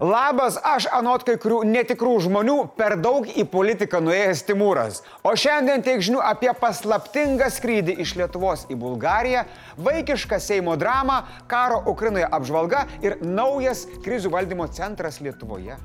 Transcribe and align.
Labas, 0.00 0.56
aš 0.64 0.86
anot 0.96 1.26
kai 1.28 1.34
kurių 1.36 1.58
netikrų 1.68 2.14
žmonių 2.24 2.54
per 2.72 2.94
daug 3.04 3.26
į 3.28 3.44
politiką 3.52 3.98
nuėjęs 4.00 4.40
Timūras. 4.48 5.02
O 5.20 5.34
šiandien 5.36 5.84
tiek 5.84 6.00
žinių 6.00 6.22
apie 6.24 6.48
paslaptingą 6.56 7.50
skrydį 7.52 7.98
iš 8.00 8.14
Lietuvos 8.16 8.64
į 8.72 8.78
Bulgariją, 8.80 9.44
vaikišką 9.76 10.40
Seimo 10.40 10.78
dramą, 10.80 11.20
karo 11.52 11.82
Ukrainoje 11.92 12.30
apžvalga 12.32 12.86
ir 13.04 13.18
naujas 13.20 13.84
krizių 14.00 14.32
valdymo 14.32 14.70
centras 14.72 15.20
Lietuvoje. 15.20 15.76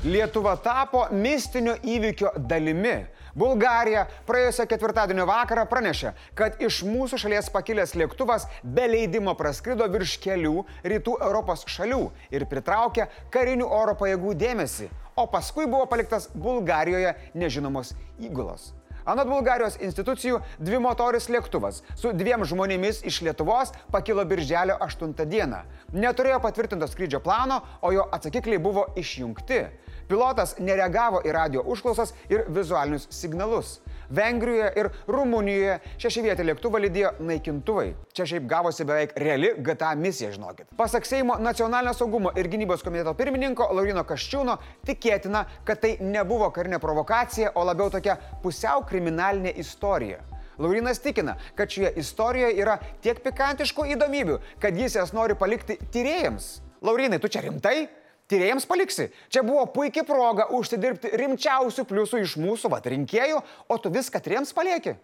Lietuva 0.00 0.54
tapo 0.56 1.02
mistinio 1.12 1.74
įvykio 1.84 2.30
dalimi. 2.48 3.02
Bulgarija 3.36 4.06
praėjusio 4.24 4.64
ketvirtadienio 4.70 5.26
vakarą 5.28 5.66
pranešė, 5.68 6.14
kad 6.34 6.56
iš 6.64 6.80
mūsų 6.88 7.18
šalies 7.20 7.52
pakilęs 7.52 7.92
lėktuvas 8.00 8.48
be 8.64 8.88
leidimo 8.88 9.36
praskrido 9.36 9.84
virš 9.92 10.16
kelių 10.24 10.64
rytų 10.94 11.18
Europos 11.20 11.68
šalių 11.68 12.00
ir 12.32 12.48
pritraukė 12.48 13.10
karinių 13.30 13.68
oro 13.68 13.94
pajėgų 14.00 14.34
dėmesį, 14.40 14.88
o 15.20 15.28
paskui 15.28 15.68
buvo 15.68 15.84
paliktas 15.84 16.30
Bulgarijoje 16.32 17.14
nežinomos 17.36 17.92
įgulos. 18.24 18.70
Anot 19.10 19.26
Bulgarijos 19.26 19.74
institucijų, 19.82 20.36
dvimotoris 20.62 21.24
lėktuvas 21.34 21.80
su 21.98 22.12
dviem 22.14 22.44
žmonėmis 22.46 23.00
iš 23.10 23.16
Lietuvos 23.26 23.72
pakilo 23.90 24.22
birželio 24.28 24.76
8 24.86 25.16
dieną. 25.26 25.64
Neturėjo 25.90 26.38
patvirtinto 26.44 26.86
skrydžio 26.86 27.18
plano, 27.24 27.58
o 27.82 27.90
jo 27.90 28.04
atsakikliai 28.14 28.62
buvo 28.62 28.84
išjungti. 29.00 29.64
Pilotas 30.10 30.56
nereagavo 30.62 31.24
į 31.26 31.34
radio 31.34 31.64
užklausas 31.66 32.14
ir 32.30 32.44
vizualinius 32.54 33.08
signalus. 33.10 33.80
Vengrijoje 34.10 34.70
ir 34.80 34.88
Rumunijoje 35.08 35.76
šešivietį 36.02 36.46
lėktuvą 36.50 36.80
lydėjo 36.84 37.12
naikintuvai. 37.26 37.92
Čia 38.16 38.26
šiaip 38.32 38.48
gavosi 38.50 38.86
beveik 38.88 39.14
reali 39.20 39.52
GTA 39.58 39.92
misija, 39.98 40.32
žinokit. 40.34 40.70
Pasak 40.78 41.06
Seimo 41.06 41.38
nacionalinio 41.38 41.94
saugumo 41.94 42.32
ir 42.38 42.50
gynybos 42.50 42.82
komiteto 42.86 43.14
pirmininko 43.18 43.70
Laurino 43.76 44.02
Kaščiūno, 44.08 44.58
tikėtina, 44.86 45.44
kad 45.64 45.82
tai 45.84 45.94
nebuvo 46.02 46.50
karinė 46.54 46.80
provokacija, 46.82 47.54
o 47.54 47.64
labiau 47.66 47.90
tokia 47.92 48.18
pusiau 48.42 48.82
kriminalinė 48.88 49.54
istorija. 49.62 50.24
Laurinas 50.60 50.98
tikina, 51.00 51.36
kad 51.56 51.70
šioje 51.72 51.94
istorijoje 52.02 52.58
yra 52.60 52.76
tiek 53.00 53.22
pikantiškų 53.24 53.86
įdomybių, 53.94 54.36
kad 54.60 54.76
jis 54.76 54.98
jas 54.98 55.14
nori 55.16 55.38
palikti 55.38 55.78
tyrėjams. 55.94 56.58
Laurinai, 56.84 57.20
tu 57.20 57.28
čia 57.32 57.44
rimtai? 57.46 57.88
Tyrėjams 58.30 58.66
paliksi. 58.70 59.10
Čia 59.32 59.44
buvo 59.46 59.66
puikia 59.74 60.04
proga 60.06 60.48
užsidirbti 60.56 61.12
rimčiausių 61.20 61.86
pliusų 61.88 62.24
iš 62.24 62.38
mūsų 62.40 62.72
vat, 62.72 62.86
rinkėjų, 62.90 63.42
o 63.68 63.78
tu 63.82 63.92
viską 63.92 64.22
tyrėjams 64.22 64.54
palieki. 64.56 64.96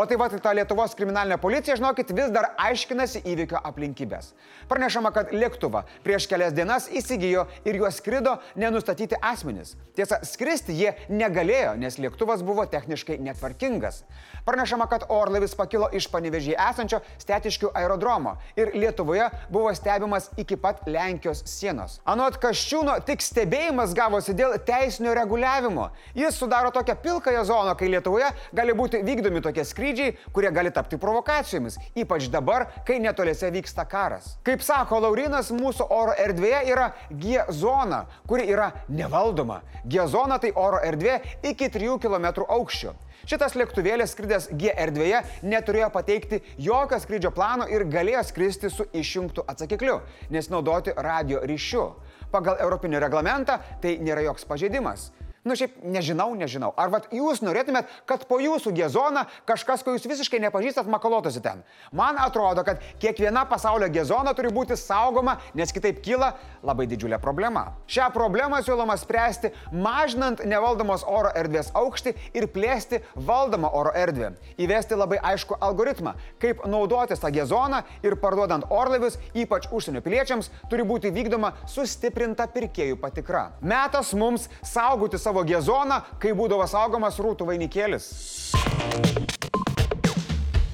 O 0.00 0.06
taip 0.08 0.16
pat 0.16 0.32
ta 0.40 0.54
Lietuvos 0.56 0.94
kriminalinė 0.96 1.36
policija, 1.36 1.74
žinokit, 1.76 2.08
vis 2.16 2.30
dar 2.32 2.46
aiškinasi 2.56 3.20
įvykio 3.28 3.58
aplinkybės. 3.68 4.30
Pranešama, 4.70 5.10
kad 5.12 5.34
lėktuvą 5.34 5.82
prieš 6.06 6.24
kelias 6.30 6.54
dienas 6.56 6.86
įsigijo 6.88 7.42
ir 7.68 7.76
juos 7.76 7.98
skrido 8.00 8.38
nenustatyti 8.56 9.18
asmenys. 9.20 9.74
Tiesa, 9.98 10.22
skristi 10.24 10.72
jie 10.78 10.94
negalėjo, 11.12 11.74
nes 11.82 11.98
lėktuvas 12.00 12.40
buvo 12.46 12.64
techniškai 12.72 13.18
netvarkingas. 13.20 13.98
Pranešama, 14.46 14.86
kad 14.88 15.04
orlaivis 15.12 15.52
pakilo 15.58 15.90
iš 15.92 16.06
panevežį 16.08 16.56
esančio 16.70 17.02
stetiškių 17.20 17.74
aerodromo 17.76 18.38
ir 18.56 18.72
Lietuvoje 18.72 19.28
buvo 19.52 19.74
stebimas 19.76 20.30
iki 20.40 20.56
pat 20.56 20.80
Lenkijos 20.88 21.44
sienos. 21.50 21.98
Anot 22.08 22.40
Kaščiūno, 22.40 22.96
tik 23.04 23.20
stebėjimas 23.20 23.92
gavosi 23.98 24.32
dėl 24.38 24.56
teisinio 24.64 25.12
reguliavimo. 25.20 25.90
Jis 26.16 26.40
sudaro 26.40 26.72
tokią 26.72 26.96
pilkąją 27.04 27.44
zoną, 27.52 27.76
kai 27.76 27.92
Lietuvoje 27.92 28.32
gali 28.56 28.80
būti 28.80 29.04
vykdomi 29.04 29.44
tokie 29.44 29.68
skrydžiai 29.68 29.89
skrydžiai, 29.90 30.14
kurie 30.32 30.50
gali 30.50 30.70
tapti 30.70 30.98
provokacijomis, 30.98 31.78
ypač 31.98 32.28
dabar, 32.30 32.66
kai 32.86 33.00
netoliese 33.00 33.50
vyksta 33.50 33.84
karas. 33.88 34.36
Kaip 34.46 34.62
sako 34.62 35.00
Laurinas, 35.02 35.50
mūsų 35.50 35.86
oro 35.90 36.14
erdvėje 36.14 36.62
yra 36.70 36.90
G 37.10 37.42
zona, 37.50 38.06
kuri 38.26 38.46
yra 38.50 38.70
nevaldoma. 38.88 39.62
G 39.84 40.06
zona 40.06 40.38
tai 40.38 40.52
oro 40.54 40.78
erdvė 40.78 41.20
iki 41.42 41.70
3 41.70 41.98
km 42.00 42.44
aukščio. 42.46 42.94
Šitas 43.28 43.54
lėktuvėlis 43.58 44.14
skridęs 44.14 44.48
G 44.56 44.70
erdvėje 44.72 45.20
neturėjo 45.42 45.90
pateikti 45.92 46.40
jokio 46.58 46.98
skrydžio 47.02 47.34
plano 47.36 47.66
ir 47.68 47.84
galėjo 47.84 48.22
skristi 48.24 48.70
su 48.70 48.86
išjungtu 48.96 49.44
atsakikliu, 49.46 50.00
nes 50.30 50.48
naudoti 50.50 50.94
radio 50.96 51.42
ryšiu. 51.44 51.90
Pagal 52.30 52.62
Europinį 52.62 53.02
reglamentą 53.02 53.58
tai 53.82 53.98
nėra 54.00 54.22
joks 54.24 54.46
pažeidimas. 54.46 55.10
Nu 55.40 55.54
šiaip 55.56 55.78
nežinau, 55.80 56.34
nežinau. 56.36 56.68
Ar 56.76 56.90
vat 56.92 57.06
jūs 57.16 57.38
norėtumėt, 57.40 57.88
kad 58.04 58.26
po 58.28 58.36
jūsų 58.44 58.74
gezona 58.76 59.22
kažkas, 59.48 59.80
ko 59.80 59.94
jūs 59.94 60.04
visiškai 60.04 60.36
nepažįstat, 60.44 60.88
makalotųsi 60.92 61.40
ten? 61.40 61.62
Man 61.96 62.18
atrodo, 62.20 62.60
kad 62.66 62.82
kiekviena 63.00 63.46
pasaulio 63.48 63.88
gezona 63.88 64.34
turi 64.36 64.50
būti 64.52 64.76
saugoma, 64.76 65.38
nes 65.56 65.72
kitaip 65.72 66.02
kyla 66.04 66.34
labai 66.60 66.84
didžiulė 66.90 67.16
problema. 67.22 67.62
Šią 67.88 68.10
problemą 68.12 68.58
siūloma 68.66 68.98
spręsti 69.00 69.54
mažinant 69.72 70.42
nevaldomos 70.44 71.06
oro 71.08 71.32
erdvės 71.32 71.72
aukštį 71.72 72.12
ir 72.36 72.48
plėsti 72.52 73.00
valdomą 73.16 73.72
oro 73.80 73.94
erdvę. 73.96 74.34
Įvesti 74.60 75.00
labai 75.00 75.22
aišku 75.32 75.56
algoritmą, 75.56 76.18
kaip 76.44 76.66
naudotis 76.68 77.24
tą 77.24 77.32
gezoną 77.32 77.80
ir 78.04 78.18
parduodant 78.20 78.68
orlaivius, 78.68 79.16
ypač 79.32 79.70
užsienio 79.72 80.04
piliečiams, 80.04 80.52
turi 80.68 80.84
būti 80.84 81.08
vykdoma 81.16 81.54
sustiprinta 81.64 82.44
pirkėjų 82.52 83.00
patikra. 83.00 83.54
Metas 83.64 84.12
mums 84.12 84.50
saugoti 84.60 85.16
savo 85.16 85.29
savo 85.30 85.44
gezoną, 85.46 86.00
kai 86.18 86.32
būdavo 86.34 86.66
saugomas 86.66 87.18
rūtų 87.22 87.46
vainikėlis. 87.46 88.06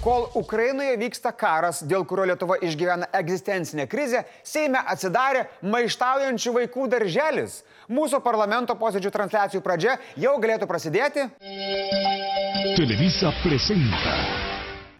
Kol 0.00 0.28
Ukrainoje 0.38 0.94
vyksta 1.00 1.32
karas, 1.34 1.82
dėl 1.82 2.06
kurio 2.06 2.28
Lietuva 2.30 2.56
išgyvena 2.62 3.08
egzistencinę 3.18 3.88
krizę, 3.90 4.22
Seime 4.46 4.78
atsidarė 4.78 5.48
maištaujančių 5.66 6.52
vaikų 6.60 6.86
darželis. 6.94 7.58
Mūsų 7.90 8.22
parlamento 8.22 8.78
posėdžių 8.78 9.12
transliacijų 9.12 9.62
pradžia 9.66 9.98
jau 10.16 10.36
galėtų 10.40 10.70
prasidėti. 10.70 11.26
Televisa 12.78 13.34
presenta. 13.42 14.14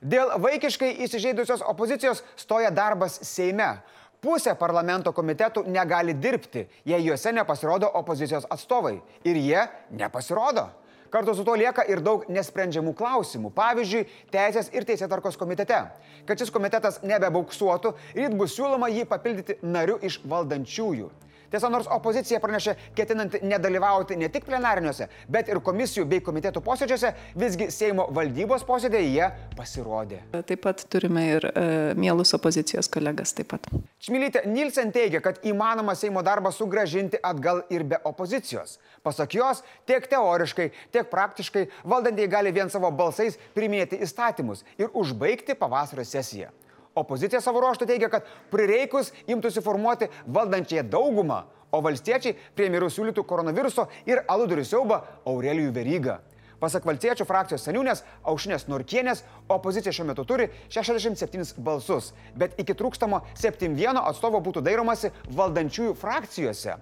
Dėl 0.03 0.37
vaikiškai 0.43 0.91
įsižeidusios 1.06 1.65
opozicijos 1.65 2.21
stoja 2.37 2.75
darbas 2.75 3.21
Seime. 3.25 3.78
Pusė 4.25 4.56
parlamento 4.59 5.12
komitetų 5.12 5.66
negali 5.69 6.15
dirbti, 6.16 6.65
jei 6.88 7.04
juose 7.04 7.32
nepasirodo 7.37 7.91
opozicijos 8.00 8.49
atstovai. 8.50 8.97
Ir 9.28 9.37
jie 9.37 9.66
nepasirodo. 9.91 10.71
Kartu 11.10 11.34
su 11.34 11.44
to 11.47 11.54
lieka 11.54 11.84
ir 11.88 12.00
daug 12.03 12.25
nesprendžiamų 12.32 12.93
klausimų. 12.99 13.53
Pavyzdžiui, 13.54 14.06
Teisės 14.32 14.72
ir 14.75 14.84
Teisėtarkos 14.88 15.38
komitete. 15.38 15.78
Kad 16.27 16.41
šis 16.43 16.50
komitetas 16.53 16.99
nebebauksuotų, 17.06 17.94
ryt 18.16 18.34
bus 18.37 18.56
siūloma 18.56 18.91
jį 18.91 19.06
papildyti 19.09 19.60
nariu 19.62 20.00
iš 20.03 20.19
valdančiųjų. 20.27 21.12
Tiesa, 21.56 21.71
nors 21.72 21.87
opozicija 21.89 22.37
pranešė 22.37 22.75
ketinanti 22.93 23.39
nedalyvauti 23.41 24.19
ne 24.21 24.28
tik 24.28 24.44
plenariniuose, 24.44 25.06
bet 25.33 25.49
ir 25.49 25.62
komisijų 25.65 26.03
bei 26.11 26.21
komitetų 26.21 26.61
posėdžiuose, 26.67 27.15
visgi 27.41 27.71
Seimo 27.72 28.05
valdybos 28.12 28.67
posėdėje 28.69 29.06
jie 29.15 29.28
pasirodė. 29.56 30.19
Taip 30.37 30.61
pat 30.66 30.84
turime 30.93 31.22
ir 31.31 31.47
e, 31.49 31.62
mielus 31.97 32.34
opozicijos 32.37 32.91
kolegas 32.93 33.33
taip 33.39 33.49
pat. 33.55 33.71
Čmilytė 34.05 34.43
Nilsen 34.50 34.93
teigia, 34.93 35.22
kad 35.25 35.41
įmanoma 35.49 35.97
Seimo 35.97 36.21
darbą 36.27 36.53
sugražinti 36.53 37.22
atgal 37.25 37.62
ir 37.72 37.87
be 37.89 38.03
opozicijos. 38.05 38.77
Pasak 39.00 39.39
jos, 39.39 39.65
tiek 39.89 40.05
teoriškai, 40.12 40.69
tiek 40.93 41.09
praktiškai 41.09 41.65
valdantieji 41.89 42.34
gali 42.37 42.53
vien 42.53 42.69
savo 42.69 42.93
balsais 42.93 43.41
priminėti 43.56 44.05
įstatymus 44.05 44.61
ir 44.77 44.93
užbaigti 44.93 45.56
pavasario 45.56 46.05
sesiją. 46.05 46.53
Opozicija 46.97 47.43
savo 47.45 47.61
ruoštų 47.61 47.89
teigia, 47.91 48.09
kad 48.12 48.25
prireikus 48.53 49.12
imtųsi 49.29 49.61
formuoti 49.65 50.09
valdančiąją 50.33 50.87
daugumą, 50.89 51.43
o 51.75 51.83
valstiečiai 51.84 52.37
premjerų 52.57 52.89
siūlytų 52.93 53.27
koronaviruso 53.29 53.89
ir 54.09 54.23
aludurių 54.33 54.65
siaubą 54.65 55.03
Aurelijų 55.29 55.75
Verygą. 55.77 56.17
Pasak 56.57 56.87
valstiečių 56.89 57.27
frakcijos 57.29 57.67
seniūnės 57.67 58.01
Aušinės 58.25 58.65
Norkienės, 58.71 59.21
opozicija 59.53 59.93
šiuo 59.93 60.07
metu 60.09 60.25
turi 60.25 60.47
67 60.73 61.61
balsus, 61.61 62.15
bet 62.33 62.57
iki 62.62 62.73
trūkstamo 62.79 63.21
71 63.37 64.01
atstovo 64.01 64.41
būtų 64.41 64.63
dairomasi 64.65 65.13
valdančiųjų 65.37 65.92
frakcijose. 66.01 66.78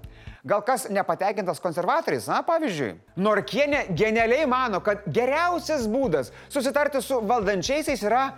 Gal 0.47 0.63
kas 0.63 0.87
nepatenkintas 0.93 1.59
konservatoriais, 1.65 2.29
na 2.31 2.43
pavyzdžiui. 2.47 2.93
Norkienė 3.17 3.87
genialiai 3.97 4.47
mano, 4.47 4.79
kad 4.85 5.03
geriausias 5.11 5.89
būdas 5.91 6.31
susitarti 6.53 7.03
su 7.03 7.19
valdančiaisiais 7.27 8.07
yra 8.07 8.29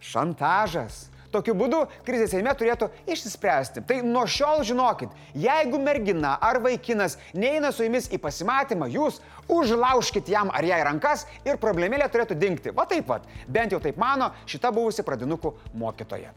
šantažas. 0.00 1.09
Tokiu 1.30 1.54
būdu 1.54 1.84
krizė 2.06 2.26
Seime 2.32 2.54
turėtų 2.58 2.90
išsispręsti. 3.10 3.84
Tai 3.86 4.00
nuo 4.06 4.26
šiol 4.26 4.64
žinokit, 4.66 5.14
jeigu 5.38 5.78
mergina 5.82 6.36
ar 6.42 6.58
vaikinas 6.62 7.18
neina 7.34 7.70
su 7.72 7.86
jumis 7.86 8.10
į 8.10 8.18
pasimatymą, 8.22 8.90
jūs 8.90 9.20
užlaužkit 9.50 10.30
jam 10.30 10.50
ar 10.50 10.66
jai 10.66 10.82
rankas 10.86 11.26
ir 11.46 11.60
problemėlė 11.62 12.10
turėtų 12.10 12.38
dingti. 12.38 12.74
Va 12.74 12.86
taip 12.90 13.06
pat, 13.10 13.26
bent 13.48 13.74
jau 13.74 13.82
taip 13.82 13.98
mano 14.00 14.32
šita 14.50 14.74
buvusi 14.74 15.06
pradinukų 15.06 15.54
mokytoja. 15.78 16.34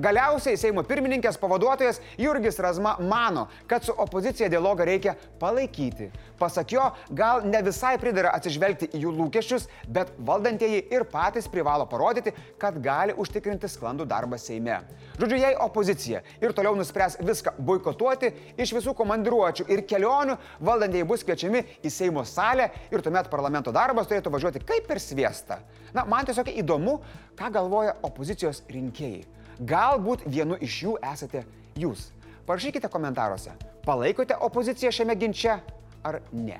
Galiausiai 0.00 0.56
Seimo 0.56 0.80
pirmininkės 0.86 1.36
pavaduotojas 1.36 1.98
Jurgis 2.16 2.56
Razma 2.62 2.94
mano, 3.04 3.42
kad 3.68 3.84
su 3.84 3.92
opozicija 3.92 4.48
dialogą 4.48 4.86
reikia 4.88 5.12
palaikyti. 5.40 6.06
Pasak 6.38 6.72
jo, 6.72 6.86
gal 7.12 7.42
ne 7.44 7.60
visai 7.66 7.98
pridara 8.00 8.30
atsižvelgti 8.38 8.88
į 8.96 9.02
jų 9.02 9.10
lūkesčius, 9.18 9.66
bet 9.92 10.14
valdantieji 10.24 10.86
ir 10.94 11.04
patys 11.10 11.50
privalo 11.52 11.84
parodyti, 11.90 12.32
kad 12.60 12.78
gali 12.80 13.12
užtikrinti 13.12 13.68
sklandų 13.68 14.06
darbą 14.08 14.38
Seime. 14.40 14.78
Žodžiu, 15.20 15.40
jei 15.42 15.58
opozicija 15.60 16.22
ir 16.40 16.54
toliau 16.56 16.78
nuspręs 16.78 17.18
viską 17.20 17.52
boikotuoti, 17.58 18.30
iš 18.56 18.72
visų 18.78 18.94
komandiruočių 18.96 19.66
ir 19.68 19.84
kelionių 19.90 20.38
valdantieji 20.64 21.08
bus 21.10 21.26
kviečiami 21.28 21.60
į 21.84 21.92
Seimo 21.92 22.24
salę 22.24 22.70
ir 22.88 23.04
tuomet 23.04 23.28
parlamento 23.28 23.74
darbas 23.76 24.08
turėtų 24.08 24.32
važiuoti 24.32 24.64
kaip 24.64 24.88
per 24.88 25.02
sviestą. 25.02 25.60
Na, 25.92 26.06
man 26.08 26.24
tiesiog 26.24 26.48
įdomu, 26.54 27.02
ką 27.36 27.52
galvoja 27.52 27.98
opozicijos 28.06 28.62
rinkėjai. 28.70 29.39
Galbūt 29.60 30.22
vienu 30.24 30.56
iš 30.56 30.78
jų 30.86 30.94
esate 31.04 31.42
jūs. 31.76 32.06
Parašykite 32.48 32.88
komentaruose, 32.88 33.52
palaikote 33.84 34.38
opoziciją 34.40 34.88
šiame 34.96 35.16
ginče 35.20 35.58
ar 36.00 36.22
ne. 36.32 36.56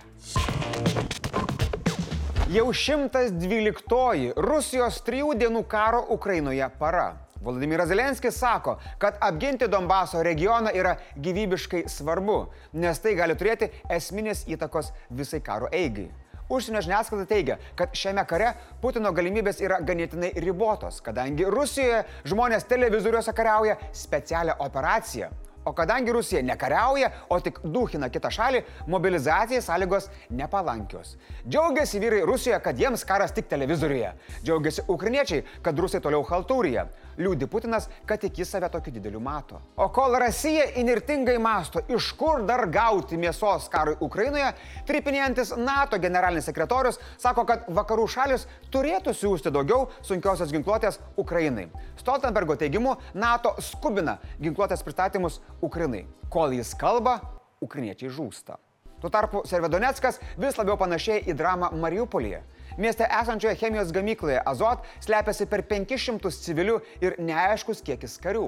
Jau 2.53 2.67
112 2.77 4.37
Rusijos 4.37 5.01
trijų 5.07 5.33
dienų 5.41 5.65
karo 5.71 6.03
Ukrainoje 6.13 6.69
para. 6.77 7.15
Vladimiras 7.41 7.89
Zelenskis 7.89 8.37
sako, 8.37 8.77
kad 9.01 9.17
apginti 9.25 9.69
Donbaso 9.71 10.21
regioną 10.23 10.75
yra 10.77 10.99
gyvybiškai 11.17 11.87
svarbu, 11.89 12.51
nes 12.77 13.01
tai 13.01 13.15
gali 13.17 13.33
turėti 13.33 13.71
esminės 13.89 14.45
įtakos 14.45 14.93
visai 15.09 15.41
karo 15.41 15.73
eigai. 15.73 16.11
Užsienio 16.51 16.83
žiniasklaida 16.83 17.29
teigia, 17.31 17.59
kad 17.79 17.95
šiame 17.95 18.25
kare 18.27 18.55
Putino 18.83 19.13
galimybės 19.15 19.61
yra 19.63 19.79
ganėtinai 19.87 20.33
ribotos, 20.43 20.99
kadangi 21.07 21.47
Rusijoje 21.47 22.03
žmonės 22.27 22.67
televizoriuose 22.71 23.35
kariauja 23.37 23.77
specialią 23.95 24.57
operaciją, 24.67 25.31
O 25.65 25.73
kadangi 25.77 26.13
Rusija 26.13 26.43
nekariauja, 26.43 27.11
o 27.29 27.37
tik 27.41 27.59
duhina 27.65 28.09
kitą 28.09 28.31
šalį, 28.33 28.63
mobilizacijai 28.89 29.61
sąlygos 29.61 30.09
nepalankios. 30.33 31.17
Džiaugiasi 31.45 32.01
vyrai 32.01 32.23
Rusijoje, 32.25 32.61
kad 32.65 32.79
jiems 32.81 33.05
karas 33.05 33.35
tik 33.37 33.49
televizoriuje. 33.51 34.15
Džiaugiasi 34.45 34.87
ukrainiečiai, 34.89 35.45
kad 35.63 35.79
rusai 35.79 36.01
toliau 36.01 36.25
haltūrija. 36.25 36.87
Liūdi 37.21 37.45
Putinas, 37.51 37.91
kad 38.09 38.23
tik 38.23 38.39
jis 38.41 38.49
save 38.55 38.71
tokiu 38.73 38.95
dideliu 38.95 39.21
mato. 39.21 39.61
O 39.77 39.91
kol 39.93 40.17
Rusija 40.23 40.65
inirtingai 40.81 41.37
masto, 41.43 41.83
iš 41.93 42.13
kur 42.17 42.47
dar 42.49 42.65
gauti 42.73 43.19
mėsos 43.21 43.69
karui 43.69 43.99
Ukrainoje, 44.01 44.55
tripinėjantis 44.89 45.53
NATO 45.61 46.01
generalinis 46.01 46.49
sekretorius 46.49 46.97
sako, 47.21 47.45
kad 47.45 47.69
vakarų 47.69 48.09
šalis 48.09 48.47
turėtų 48.73 49.13
siūsti 49.13 49.53
daugiau 49.53 49.91
sunkiosios 50.01 50.55
ginkluotės 50.55 51.01
Ukrainai. 51.21 51.69
Stoltenbergo 52.01 52.57
teigimu, 52.57 52.97
NATO 53.13 53.53
skubina 53.61 54.17
ginkluotės 54.41 54.81
pristatymus 54.87 55.41
Ukrainai. 55.63 56.07
Kol 56.31 56.55
jis 56.57 56.75
kalba, 56.79 57.21
ukrainiečiai 57.61 58.11
žūsta. 58.13 58.57
Tuo 59.01 59.11
tarpu 59.11 59.43
Servedonetskas 59.49 60.21
vis 60.41 60.59
labiau 60.61 60.77
panašiai 60.81 61.23
į 61.25 61.37
dramą 61.37 61.71
Mariupolyje. 61.81 62.43
Mieste 62.79 63.05
esančioje 63.05 63.57
chemijos 63.61 63.93
gamykloje 63.93 64.43
Azot 64.47 64.85
slepiasi 65.05 65.47
per 65.51 65.65
500 65.69 66.31
civilių 66.45 66.77
ir 67.01 67.17
neaiškus 67.19 67.83
kiekis 67.87 68.19
karių. 68.23 68.47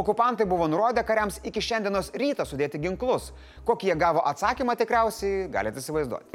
Okupantai 0.00 0.46
buvo 0.46 0.68
nurodę 0.70 1.04
kariams 1.04 1.40
iki 1.44 1.62
šiandienos 1.64 2.12
ryto 2.14 2.46
sudėti 2.46 2.80
ginklus. 2.82 3.30
Kokį 3.68 3.92
jie 3.92 3.96
gavo 4.00 4.24
atsakymą 4.32 4.76
tikriausiai 4.80 5.48
galite 5.52 5.82
įsivaizduoti. 5.82 6.34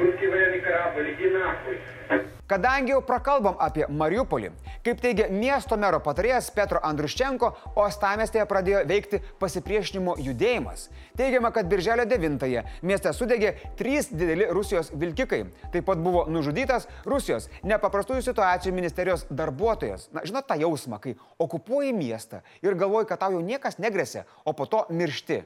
Kadangi 2.46 2.92
jau 2.92 3.00
prakalbam 3.02 3.56
apie 3.58 3.88
Mariupolį, 3.90 4.52
kaip 4.86 5.00
teigia 5.02 5.24
miesto 5.34 5.74
mero 5.82 5.98
patarėjas 5.98 6.52
Petro 6.54 6.78
Andruščenko, 6.86 7.48
Ostamestėje 7.82 8.44
pradėjo 8.46 8.84
veikti 8.86 9.18
pasipriešinimo 9.40 10.14
judėjimas. 10.22 10.84
Teigiama, 11.18 11.50
kad 11.50 11.66
birželio 11.66 12.06
9-ąją 12.06 12.62
mieste 12.86 13.10
sudegė 13.18 13.50
trys 13.80 14.12
dideli 14.14 14.46
Rusijos 14.54 14.92
vilkikai. 14.94 15.42
Taip 15.74 15.88
pat 15.90 15.98
buvo 16.06 16.22
nužudytas 16.30 16.86
Rusijos 17.02 17.50
nepaprastųjų 17.66 18.22
situacijų 18.28 18.76
ministerijos 18.78 19.26
darbuotojas. 19.26 20.06
Na, 20.14 20.22
žinot 20.22 20.46
tą 20.46 20.60
jausmą, 20.62 21.02
kai 21.02 21.18
okupuoji 21.42 21.90
miestą 21.98 22.44
ir 22.62 22.78
galvoji, 22.78 23.10
kad 23.10 23.24
tau 23.26 23.34
jau 23.34 23.42
niekas 23.42 23.82
negresia, 23.82 24.22
o 24.46 24.54
po 24.54 24.70
to 24.70 24.86
miršti. 24.94 25.42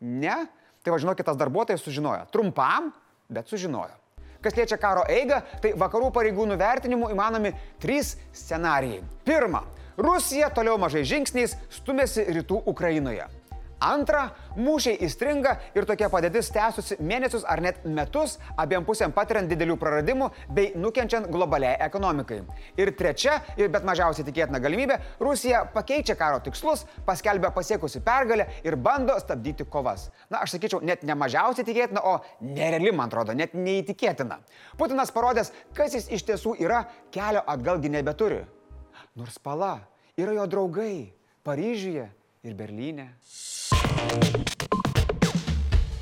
Ne? 0.00 0.46
Tai 0.80 0.96
važinokit, 0.96 1.28
tas 1.28 1.36
darbuotojas 1.36 1.84
sužinojo. 1.84 2.30
Trumpam, 2.32 2.94
bet 3.28 3.52
sužinojo. 3.52 3.99
Kas 4.40 4.56
liečia 4.56 4.78
karo 4.80 5.02
eigą, 5.08 5.42
tai 5.60 5.74
vakarų 5.76 6.08
pareigūnų 6.14 6.56
vertinimų 6.60 7.10
įmanomi 7.12 7.52
trys 7.82 8.14
scenarijai. 8.32 9.02
Pirma, 9.26 9.64
Rusija 10.00 10.48
toliau 10.54 10.78
mažai 10.80 11.04
žingsniais 11.04 11.56
stumėsi 11.76 12.24
rytų 12.32 12.62
Ukrainoje. 12.72 13.26
Antra, 13.80 14.26
mūšiai 14.60 14.98
įstringa 15.06 15.54
ir 15.72 15.86
tokia 15.88 16.10
padėtis 16.12 16.50
tęsusi 16.52 16.98
mėnesius 17.00 17.46
ar 17.48 17.62
net 17.64 17.78
metus, 17.88 18.34
abiem 18.60 18.84
pusėm 18.84 19.14
patiriant 19.16 19.48
didelių 19.48 19.78
praradimų 19.80 20.28
bei 20.52 20.74
nukenčiant 20.76 21.30
globaliai 21.32 21.78
ekonomikai. 21.86 22.42
Ir 22.76 22.92
trečia, 22.98 23.38
ir 23.56 23.70
bet 23.72 23.86
mažiausiai 23.88 24.26
tikėtina 24.26 24.60
galimybė, 24.60 24.98
Rusija 25.24 25.62
pakeičia 25.72 26.18
karo 26.20 26.42
tikslus, 26.44 26.84
paskelbia 27.06 27.48
pasiekusi 27.56 28.02
pergalę 28.04 28.50
ir 28.68 28.76
bando 28.76 29.16
stabdyti 29.22 29.64
kovas. 29.64 30.10
Na, 30.28 30.42
aš 30.44 30.58
sakyčiau, 30.58 30.82
net 30.84 31.06
ne 31.08 31.16
mažiausiai 31.16 31.64
tikėtina, 31.64 32.04
o 32.04 32.18
nereali, 32.44 32.92
man 32.92 33.08
atrodo, 33.08 33.32
net 33.32 33.56
neįtikėtina. 33.56 34.42
Putinas 34.76 35.14
parodęs, 35.14 35.54
kas 35.72 35.96
jis 35.96 36.10
iš 36.18 36.26
tiesų 36.28 36.58
yra, 36.60 36.84
kelio 37.16 37.40
atgalgi 37.48 37.88
nebeturi. 37.96 38.42
Nors 39.16 39.40
pala 39.40 39.78
yra 40.20 40.36
jo 40.36 40.44
draugai 40.52 41.14
Paryžiuje 41.40 42.04
ir 42.44 42.54
Berlyne. 42.54 43.14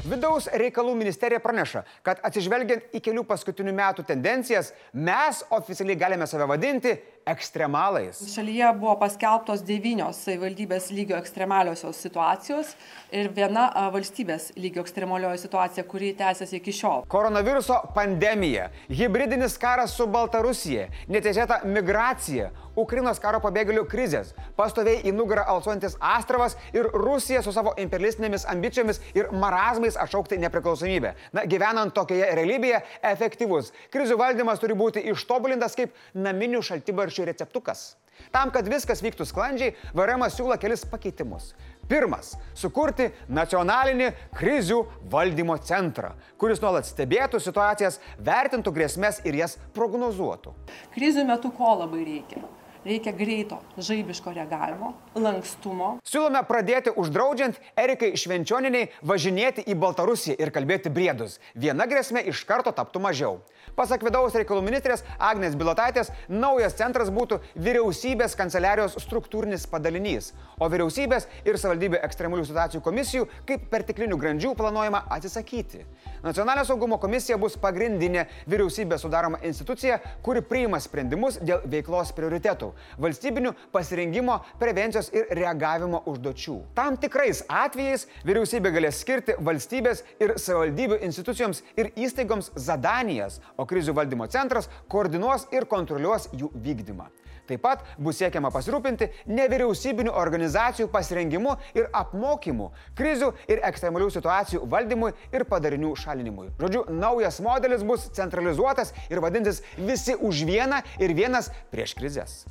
Vidaus 0.08 0.46
reikalų 0.56 0.94
ministerija 0.96 1.40
praneša, 1.42 1.82
kad 2.06 2.20
atsižvelgiant 2.24 2.94
į 2.96 3.00
kelių 3.04 3.26
paskutinių 3.28 3.74
metų 3.76 4.06
tendencijas, 4.08 4.72
mes 4.92 5.42
oficialiai 5.52 5.98
galime 6.00 6.26
save 6.26 6.46
vadinti 6.48 6.94
ekstremalais. 7.32 8.20
Šalyje 8.34 8.72
buvo 8.80 8.94
paskelbtos 9.00 9.64
devynios 9.66 10.20
savivaldybės 10.25 10.90
lygio 10.94 11.19
ekstremaliosios 11.19 12.00
situacijos 12.04 12.75
ir 13.14 13.30
viena 13.36 13.69
valstybės 13.94 14.52
lygio 14.56 14.84
ekstremalioji 14.84 15.42
situacija, 15.44 15.84
kuri 15.88 16.14
tęsiasi 16.19 16.58
iki 16.60 16.75
šiol. 16.75 17.04
Koronaviruso 17.08 17.80
pandemija, 17.94 18.70
hybridinis 18.88 19.58
karas 19.60 19.96
su 19.96 20.06
Baltarusija, 20.10 20.88
neteisėta 21.08 21.62
migracija, 21.69 22.50
Ukrainos 22.78 23.19
karo 23.19 23.40
pabėgėlių 23.42 23.82
krizės, 23.90 24.28
pastoviai 24.54 25.00
į 25.08 25.12
nugarą 25.16 25.42
alsuojantis 25.50 25.96
Astravas 26.04 26.54
ir 26.70 26.86
Rusija 26.94 27.40
su 27.42 27.50
savo 27.54 27.72
imperialistinėmis 27.82 28.46
ambicijomis 28.52 29.00
ir 29.19 29.32
marazmais 29.34 29.98
atšaukti 29.98 30.38
nepriklausomybę. 30.44 31.14
Na, 31.34 31.42
gyvenant 31.50 31.90
tokioje 31.96 32.28
realybėje, 32.38 32.78
efektyvus 33.10 33.72
krizių 33.94 34.19
valdymas 34.20 34.62
turi 34.62 34.76
būti 34.78 35.02
ištobulintas 35.10 35.74
kaip 35.78 35.96
naminių 36.14 36.62
šaltibaršių 36.69 37.18
šaltibarščių 37.19 37.26
receptukas. 37.26 37.97
Tam, 38.35 38.50
kad 38.50 38.67
viskas 38.67 39.00
vyktų 39.03 39.26
sklandžiai, 39.26 39.75
VRM 39.94 40.25
siūlo 40.31 40.56
kelis 40.59 40.85
pakeitimus. 40.85 41.55
Pirmas- 41.88 42.37
sukurti 42.55 43.12
nacionalinį 43.29 44.12
krizių 44.35 44.87
valdymo 45.08 45.56
centrą, 45.63 46.15
kuris 46.37 46.60
nuolat 46.60 46.84
stebėtų 46.84 47.41
situacijas, 47.41 48.01
vertintų 48.19 48.72
grėsmės 48.72 49.25
ir 49.25 49.34
jas 49.34 49.56
prognozuotų. 49.72 50.53
Krizių 50.94 51.25
metu 51.25 51.51
ko 51.51 51.79
labai 51.79 52.05
reikia? 52.05 52.43
Reikia 52.88 53.12
greito, 53.12 53.58
žaibiško 53.76 54.32
reagavimo, 54.36 54.94
lankstumo. 55.18 55.90
Siūlome 56.08 56.42
pradėti 56.48 56.92
uždraudžiant 56.98 57.58
Erikai 57.78 58.14
Švenčioniniai 58.18 58.88
važinėti 59.06 59.66
į 59.68 59.76
Baltarusiją 59.78 60.38
ir 60.40 60.52
kalbėti 60.54 60.92
briedus. 60.92 61.38
Viena 61.54 61.86
grėsmė 61.90 62.24
iš 62.32 62.44
karto 62.48 62.72
taptų 62.74 63.02
mažiau. 63.04 63.38
Pasak 63.78 64.02
vidaus 64.02 64.34
reikalų 64.34 64.64
ministrės 64.66 65.04
Agnės 65.22 65.54
Bilotaitės, 65.58 66.08
naujas 66.28 66.74
centras 66.78 67.12
būtų 67.14 67.38
vyriausybės 67.54 68.34
kanceliarijos 68.38 68.96
struktūrinis 69.04 69.68
padalinys, 69.70 70.32
o 70.58 70.66
vyriausybės 70.66 71.28
ir 71.44 71.58
savivaldybių 71.60 72.00
ekstremalių 72.08 72.46
situacijų 72.48 72.82
komisijų 72.82 73.28
kaip 73.46 73.68
perteklinių 73.70 74.18
grandžių 74.18 74.54
planuojama 74.58 75.04
atsisakyti. 75.14 75.84
Nacionalinio 76.24 76.66
saugumo 76.66 76.98
komisija 76.98 77.38
bus 77.38 77.54
pagrindinė 77.60 78.26
vyriausybės 78.50 79.04
sudaroma 79.04 79.38
institucija, 79.46 80.00
kuri 80.26 80.42
priima 80.42 80.80
sprendimus 80.82 81.38
dėl 81.38 81.62
veiklos 81.70 82.10
prioritetų- 82.16 82.72
valstybinių 82.99 83.55
pasirengimo, 83.75 84.39
prevencijos 84.61 85.13
ir 85.15 85.31
reagavimo 85.39 86.03
užduočių. 86.11 86.56
Tam 86.79 86.99
tikrais 87.01 87.44
atvejais 87.49 88.08
vyriausybė 88.29 88.75
galės 88.75 89.03
skirti 89.05 89.39
valstybės 89.39 90.05
ir 90.23 90.37
savivaldybių 90.39 91.01
institucijoms 91.08 91.63
ir 91.79 91.93
įstaigoms 91.97 92.53
zadanijas, 92.56 93.41
o 93.56 93.67
krizių 93.69 93.97
valdymo 93.99 94.29
centras 94.32 94.70
koordinuos 94.89 95.49
ir 95.55 95.69
kontroliuos 95.70 96.31
jų 96.32 96.53
vykdymą. 96.55 97.08
Taip 97.49 97.63
pat 97.65 97.85
bus 97.97 98.19
siekiama 98.20 98.51
pasirūpinti 98.53 99.08
nevyriausybinių 99.32 100.13
organizacijų 100.20 100.91
pasirengimu 100.93 101.55
ir 101.79 101.89
apmokymu, 101.97 102.69
krizių 102.99 103.31
ir 103.49 103.63
ekstremalių 103.69 104.11
situacijų 104.13 104.67
valdymui 104.69 105.15
ir 105.32 105.47
padarinių 105.49 105.94
šalinimui. 105.97 106.51
Žodžiu, 106.61 106.85
naujas 106.93 107.41
modelis 107.44 107.87
bus 107.89 108.11
centralizuotas 108.19 108.93
ir 109.08 109.23
vadinsis 109.25 109.63
visi 109.79 110.17
už 110.19 110.44
vieną 110.49 110.82
ir 111.01 111.17
vienas 111.17 111.49
prieš 111.73 111.97
krizės. 111.97 112.43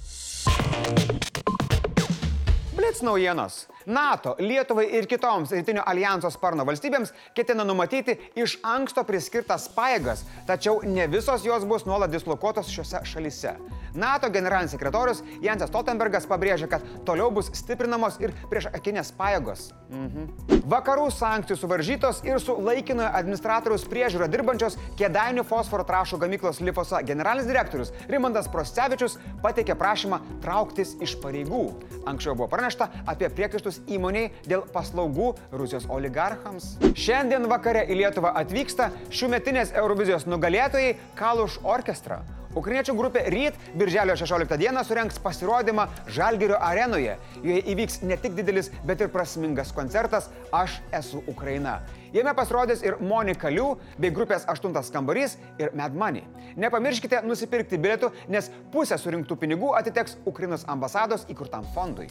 Blitz 2.75 3.01
naujienos. 3.01 3.67
NATO, 3.87 4.35
Lietuvai 4.39 4.83
ir 4.97 5.05
kitoms 5.07 5.53
rytinio 5.55 5.83
alijanso 5.87 6.27
sparno 6.33 6.65
valstybėms 6.67 7.13
ketina 7.37 7.63
numatyti 7.63 8.17
iš 8.35 8.57
anksto 8.67 9.05
priskirtas 9.07 9.69
pajėgas, 9.71 10.25
tačiau 10.49 10.81
ne 10.83 11.05
visos 11.07 11.45
jos 11.47 11.63
bus 11.63 11.85
nuolat 11.87 12.11
dislokuotos 12.11 12.67
šiuose 12.73 12.99
šalyse. 13.07 13.53
NATO 13.95 14.27
generalinis 14.29 14.75
sekretorius 14.75 15.23
Jansas 15.41 15.71
Stoltenbergas 15.71 16.27
pabrėžia, 16.27 16.67
kad 16.67 16.83
toliau 17.07 17.31
bus 17.31 17.47
stiprinamos 17.55 18.19
ir 18.19 18.35
prieš 18.51 18.67
akinės 18.75 19.13
pajėgos. 19.15 19.69
Mhm. 19.87 20.27
Vakarų 20.67 21.07
sankcijų 21.15 21.55
suvaržytos 21.61 22.19
ir 22.27 22.41
su 22.43 22.57
laikinojo 22.59 23.07
administratoriaus 23.15 23.87
priežiūro 23.87 24.27
dirbančios 24.27 24.75
Kėdainių 24.99 25.45
fosforo 25.47 25.85
trašų 25.87 26.19
gamyklos 26.25 26.59
Lifosa 26.59 26.99
generalinis 27.07 27.47
direktorius 27.47 27.93
Rimandas 28.11 28.51
Prostevičius 28.51 29.15
pateikė 29.43 29.77
prašymą 29.79 30.19
trauktis 30.43 30.97
iš 30.99 31.15
pareigų. 31.23 31.63
Anksčiau 32.03 32.35
buvo 32.35 32.49
pranešta 32.51 32.89
apie 33.07 33.31
priekaištus 33.31 33.76
įmoniai 33.87 34.31
dėl 34.47 34.65
paslaugų 34.73 35.33
Rusijos 35.51 35.87
oligarchams. 35.89 36.75
Šiandien 36.97 37.47
vakare 37.51 37.85
į 37.87 38.01
Lietuvą 38.01 38.33
atvyksta 38.41 38.91
šiųmetinės 39.09 39.75
Eurovizijos 39.77 40.27
nugalėtojai 40.29 40.97
Kaluš 41.19 41.61
orkestra. 41.63 42.23
Ukrainiečių 42.57 42.95
grupė 42.97 43.21
Ryt 43.29 43.57
birželio 43.77 44.15
16 44.17 44.57
dieną 44.57 44.81
surenks 44.87 45.19
pasirodymą 45.21 45.87
Žalgirio 46.09 46.57
arenoje. 46.63 47.17
Joje 47.43 47.61
įvyks 47.73 48.01
ne 48.07 48.17
tik 48.17 48.33
didelis, 48.37 48.71
bet 48.87 49.03
ir 49.03 49.11
prasmingas 49.13 49.73
koncertas 49.75 50.31
Aš 50.55 50.79
esu 50.95 51.21
Ukraina. 51.27 51.81
Jame 52.15 52.33
pasirodys 52.33 52.81
ir 52.85 52.97
Monika 53.03 53.51
Liu 53.51 53.75
bei 53.99 54.13
grupės 54.15 54.47
8 54.47 54.73
kambarys 54.93 55.37
ir 55.59 55.75
Mad 55.75 55.93
Money. 55.93 56.23
Nepamirškite 56.55 57.21
nusipirkti 57.27 57.77
bilietų, 57.77 58.13
nes 58.31 58.49
pusė 58.73 58.97
surinktų 58.97 59.37
pinigų 59.37 59.75
atiteks 59.77 60.17
Ukrainos 60.25 60.65
ambasados 60.67 61.27
įkurtam 61.29 61.67
fondui. 61.75 62.09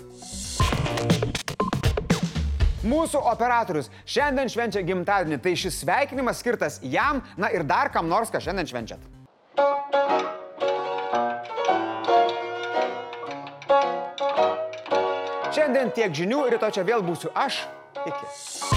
Mūsų 2.86 3.18
operatorius 3.32 3.90
šiandien 4.06 4.50
švenčia 4.52 4.84
gimtadienį, 4.86 5.40
tai 5.42 5.56
šis 5.58 5.80
sveikinimas 5.82 6.38
skirtas 6.42 6.78
jam, 6.86 7.22
na 7.36 7.50
ir 7.50 7.66
dar 7.66 7.90
kam 7.90 8.06
nors, 8.10 8.30
ką 8.30 8.42
šiandien 8.42 8.70
švenčiat. 8.70 9.12
Šiandien 15.56 15.90
tiek 15.96 16.14
žinių, 16.14 16.46
rytoj 16.54 16.78
čia 16.78 16.86
vėl 16.86 17.02
būsiu 17.06 17.34
aš. 17.34 17.64
Iki. 18.06 18.75